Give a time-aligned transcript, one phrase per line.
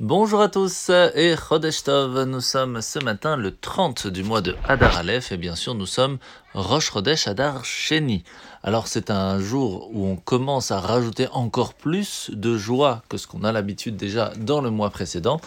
[0.00, 2.24] Bonjour à tous et Chodesh Tov.
[2.24, 5.86] Nous sommes ce matin le 30 du mois de Hadar Aleph et bien sûr nous
[5.86, 6.18] sommes
[6.52, 8.24] Rosh Chodesh Hadar Sheni.
[8.64, 13.28] Alors c'est un jour où on commence à rajouter encore plus de joie que ce
[13.28, 15.40] qu'on a l'habitude déjà dans le mois précédent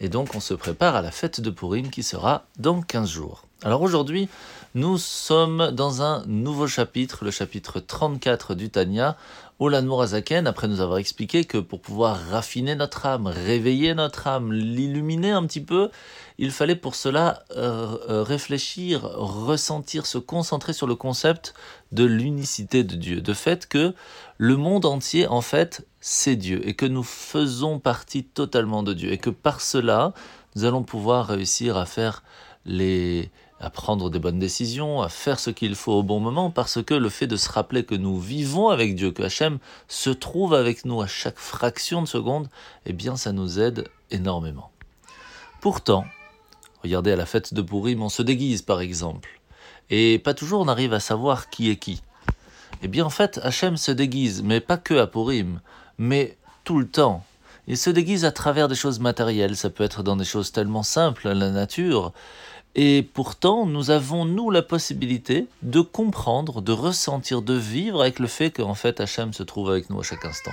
[0.00, 3.46] et donc on se prépare à la fête de Purim qui sera dans 15 jours.
[3.64, 4.28] Alors aujourd'hui
[4.74, 9.16] nous sommes dans un nouveau chapitre, le chapitre 34 du Tanya
[9.58, 14.52] Olan Morazaken, après nous avoir expliqué que pour pouvoir raffiner notre âme, réveiller notre âme,
[14.52, 15.90] l'illuminer un petit peu,
[16.38, 21.54] il fallait pour cela euh, euh, réfléchir, ressentir, se concentrer sur le concept
[21.92, 23.94] de l'unicité de Dieu, de fait que
[24.36, 29.12] le monde entier, en fait, c'est Dieu, et que nous faisons partie totalement de Dieu,
[29.12, 30.12] et que par cela,
[30.56, 32.24] nous allons pouvoir réussir à faire
[32.66, 33.30] les,
[33.64, 36.92] à prendre des bonnes décisions, à faire ce qu'il faut au bon moment, parce que
[36.92, 40.84] le fait de se rappeler que nous vivons avec Dieu, que Hachem se trouve avec
[40.84, 42.50] nous à chaque fraction de seconde,
[42.84, 44.70] eh bien ça nous aide énormément.
[45.62, 46.04] Pourtant,
[46.82, 49.40] regardez à la fête de Purim, on se déguise par exemple,
[49.88, 52.02] et pas toujours on arrive à savoir qui est qui.
[52.82, 55.60] Eh bien en fait, Hachem se déguise, mais pas que à Purim,
[55.96, 57.24] mais tout le temps.
[57.66, 60.82] Il se déguise à travers des choses matérielles, ça peut être dans des choses tellement
[60.82, 62.12] simples, la nature,
[62.76, 68.26] et pourtant, nous avons, nous, la possibilité de comprendre, de ressentir, de vivre avec le
[68.26, 70.50] fait qu'en fait, Hachem se trouve avec nous à chaque instant.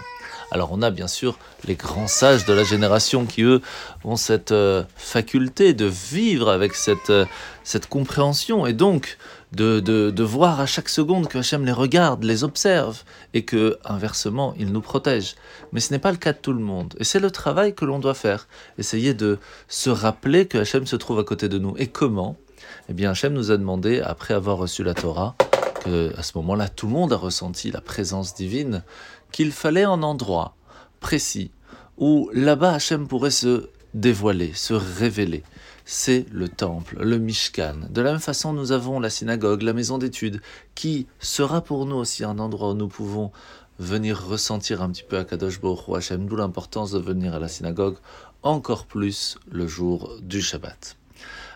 [0.52, 3.62] Alors, on a bien sûr les grands sages de la génération qui, eux,
[4.04, 7.26] ont cette euh, faculté de vivre avec cette, euh,
[7.64, 9.18] cette compréhension et donc
[9.52, 13.04] de, de, voir à chaque seconde que Hachem les regarde, les observe
[13.34, 15.36] et que, inversement, il nous protège.
[15.74, 16.96] Mais ce n'est pas le cas de tout le monde.
[17.00, 18.48] Et c'est le travail que l'on doit faire.
[18.78, 21.76] Essayer de se rappeler que Hachem se trouve à côté de nous.
[21.78, 22.38] Et comment?
[22.88, 25.36] Eh bien, Hachem nous a demandé, après avoir reçu la Torah,
[25.84, 28.84] que à ce moment-là, tout le monde a ressenti la présence divine,
[29.32, 30.56] qu'il fallait un endroit
[31.00, 31.52] précis
[31.98, 35.44] où là-bas Hachem pourrait se dévoiler, se révéler
[35.92, 37.76] c'est le temple, le Mishkan.
[37.90, 40.42] De la même façon, nous avons la synagogue, la maison d'études,
[40.74, 43.34] qui sera pour nous aussi un endroit où nous pouvons
[43.78, 47.50] venir ressentir un petit peu à Kadosh Baruch Hashem, d'où l'importance de venir à la
[47.50, 47.98] synagogue
[48.42, 50.96] encore plus le jour du Shabbat.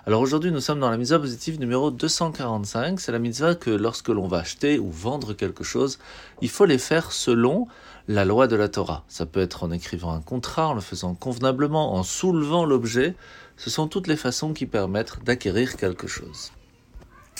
[0.08, 3.00] Alors aujourd'hui, nous sommes dans la mitzvah positive numéro 245.
[3.00, 5.98] C'est la mitzvah que lorsque l'on va acheter ou vendre quelque chose,
[6.42, 7.68] il faut les faire selon
[8.08, 9.04] la loi de la Torah.
[9.08, 13.16] Ça peut être en écrivant un contrat, en le faisant convenablement, en soulevant l'objet.
[13.58, 16.52] Ce sont toutes les façons qui permettent d'acquérir quelque chose.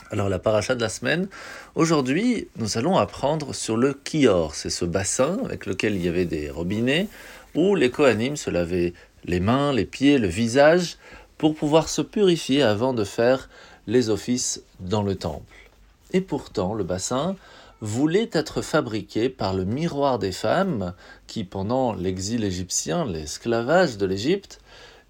[0.10, 1.28] Alors la paracha de la semaine,
[1.76, 6.26] aujourd'hui nous allons apprendre sur le kior, c'est ce bassin avec lequel il y avait
[6.26, 7.08] des robinets
[7.54, 8.94] où les Kohanim se lavaient
[9.24, 10.98] les mains, les pieds, le visage
[11.38, 13.50] pour pouvoir se purifier avant de faire
[13.88, 15.70] les offices dans le temple.
[16.12, 17.36] Et pourtant, le bassin
[17.82, 20.94] voulait être fabriqué par le miroir des femmes
[21.28, 24.62] qui, pendant l'exil égyptien, l'esclavage de l'Égypte,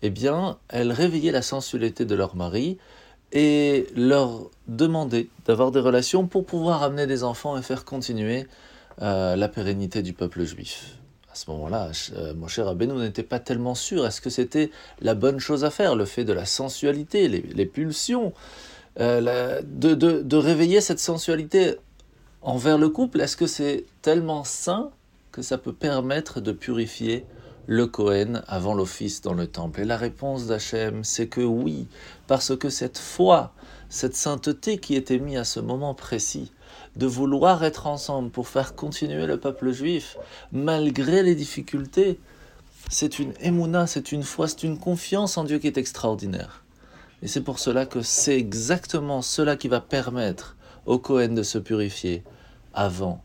[0.02, 2.78] eh bien, elles réveillaient la sensualité de leur mari
[3.32, 8.48] et leur demandaient d'avoir des relations pour pouvoir amener des enfants et faire continuer
[9.02, 10.98] euh, la pérennité du peuple juif
[11.36, 14.08] à ce moment-là, euh, mon cher Rabbeinu n'était pas tellement sûr.
[14.08, 18.32] Est-ce que c'était la bonne chose à faire, le fait de la sensualité, les, pulsions,
[19.02, 21.76] euh, de, réveiller cette sensualité
[22.42, 23.20] envers le couple?
[23.20, 24.92] Est-ce que c'est tellement sain
[25.34, 27.26] que ça peut permettre de purifier
[27.68, 31.88] le Cohen avant l'office dans le temple Et la réponse d'Hachem, c'est que oui,
[32.28, 33.54] parce que cette foi,
[33.90, 36.52] cette sainteté qui était mise à ce moment précis,
[36.96, 40.18] de vouloir être ensemble pour faire continuer le peuple juif,
[40.52, 42.20] malgré les difficultés,
[42.90, 46.64] c'est une émouna, c'est une foi, c'est une confiance en Dieu qui est extraordinaire.
[47.22, 50.56] Et c'est pour cela que c'est exactement cela qui va permettre
[50.86, 52.24] au Cohen de se purifier
[52.74, 53.24] avant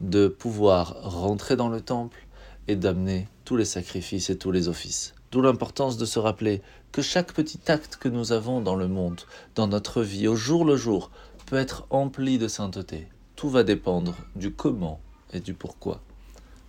[0.00, 2.26] de pouvoir rentrer dans le temple
[2.68, 5.14] et d'amener tous les sacrifices et tous les offices.
[5.32, 6.60] D'où l'importance de se rappeler
[6.92, 9.22] que chaque petit acte que nous avons dans le monde,
[9.54, 11.10] dans notre vie, au jour le jour,
[11.46, 13.08] peut être empli de sainteté.
[13.36, 15.00] Tout va dépendre du comment
[15.32, 16.02] et du pourquoi.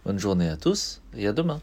[0.06, 1.60] Bonne journée à tous et à demain.